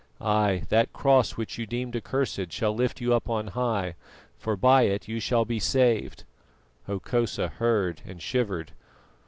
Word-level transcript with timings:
Ay, 0.19 0.63
that 0.69 0.91
Cross 0.93 1.37
which 1.37 1.59
you 1.59 1.67
deemed 1.67 1.95
accursed 1.95 2.51
shall 2.51 2.73
lift 2.73 2.99
you 2.99 3.13
up 3.13 3.29
on 3.29 3.45
high, 3.49 3.93
for 4.35 4.57
by 4.57 4.81
it 4.81 5.07
you 5.07 5.19
shall 5.19 5.45
be 5.45 5.59
saved._" 5.59 6.23
Hokosa 6.87 7.47
heard 7.49 8.01
and 8.03 8.19
shivered. 8.19 8.71